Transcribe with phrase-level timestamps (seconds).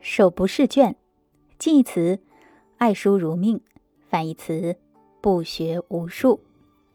[0.00, 0.96] 手不释卷。
[1.58, 2.20] 近义词：
[2.78, 3.60] 爱书如命。
[4.08, 4.76] 反义词：
[5.20, 6.40] 不学无术。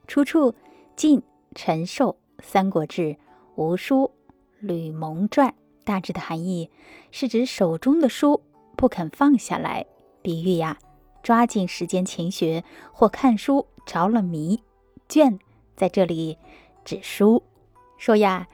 [0.07, 0.53] 出处：
[0.95, 1.21] 晋
[1.53, 3.01] 陈寿《三国志·
[3.55, 4.05] 吴书·
[4.59, 5.49] 吕蒙传》。
[5.83, 6.71] 大致的含义
[7.11, 8.41] 是指手中的书
[8.75, 9.85] 不肯放下来，
[10.23, 10.79] 比喻呀，
[11.21, 14.59] 抓紧时间勤学或看书着了迷。
[15.07, 15.37] 卷
[15.75, 16.39] 在这里
[16.83, 17.43] 指书。
[17.97, 18.47] 说呀，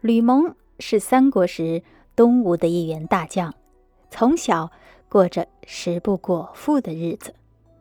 [0.00, 1.82] 吕蒙是三国时
[2.14, 3.52] 东吴的一员大将，
[4.10, 4.70] 从小
[5.08, 7.34] 过着食不果腹的日子，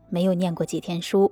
[0.09, 1.31] 没有念过几天书。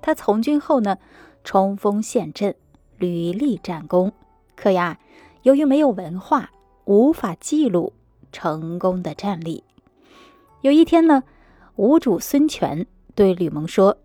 [0.00, 0.98] 他从军后呢，
[1.44, 2.54] 冲锋陷阵，
[2.98, 4.12] 屡立战功，
[4.54, 4.98] 可呀，
[5.42, 6.50] 由于没有文化。
[6.86, 7.92] 无法记录
[8.30, 9.64] 成功的战例。
[10.60, 11.24] 有一天呢，
[11.74, 13.98] 吴主孙权对吕蒙说：“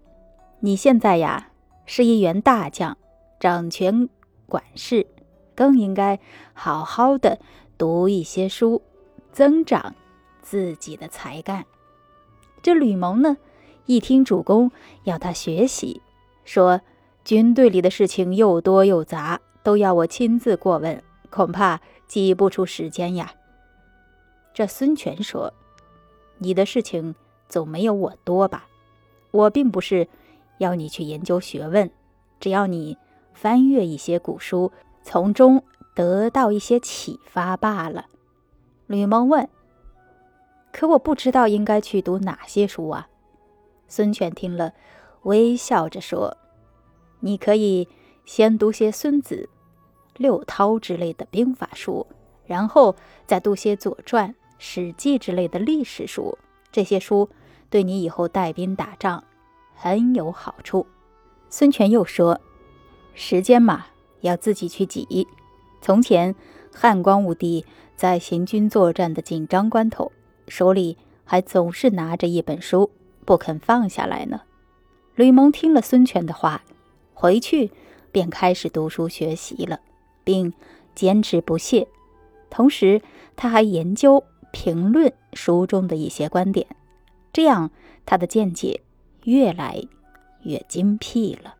[0.61, 1.51] 你现在呀
[1.85, 2.97] 是一员大将，
[3.39, 4.09] 掌权
[4.47, 5.05] 管事，
[5.53, 6.19] 更应该
[6.53, 7.37] 好好的
[7.77, 8.81] 读一些书，
[9.31, 9.93] 增长
[10.41, 11.65] 自己的才干。”
[12.61, 13.37] 这吕蒙呢，
[13.85, 14.71] 一听主公
[15.03, 16.01] 要他学习，
[16.45, 16.81] 说
[17.23, 21.79] ：“军队里的事情又多又杂，都要我亲自过问，恐怕……”
[22.11, 23.31] 挤不出时间呀。
[24.53, 25.53] 这孙权说
[26.39, 27.15] ：“你的事情
[27.47, 28.67] 总没有我多吧？
[29.31, 30.09] 我并不是
[30.57, 31.89] 要你去研究学问，
[32.37, 32.97] 只要你
[33.33, 35.63] 翻阅一些古书，从中
[35.95, 38.07] 得到一些启发罢了。”
[38.87, 39.47] 吕蒙问
[40.71, 43.07] ：“可我不知道应该去读哪些书啊？”
[43.87, 44.73] 孙权听了，
[45.23, 46.37] 微笑着说
[47.21, 47.87] ：“你可以
[48.25, 49.49] 先读些孙子。”
[50.17, 52.05] 六韬之类的兵法书，
[52.45, 56.37] 然后再读些《左传》《史记》之类的历史书，
[56.71, 57.27] 这些书
[57.69, 59.23] 对你以后带兵打仗
[59.73, 60.85] 很有好处。
[61.49, 62.39] 孙权又说
[63.15, 63.87] ：“时间嘛，
[64.19, 65.27] 要自己去挤。
[65.81, 66.35] 从前
[66.71, 70.11] 汉光武帝在行军作战的紧张关头，
[70.51, 72.91] 手里还总是拿着一本书，
[73.25, 74.41] 不肯放下来呢。”
[75.15, 76.63] 吕蒙听了孙权的话，
[77.13, 77.71] 回去
[78.11, 79.79] 便开始读书学习了。
[80.23, 80.53] 并
[80.93, 81.87] 坚持不懈，
[82.51, 83.01] 同时
[83.35, 86.67] 他还研究评论书中的一些观点，
[87.33, 87.71] 这样
[88.05, 88.81] 他的见解
[89.23, 89.83] 越来
[90.43, 91.55] 越精辟了。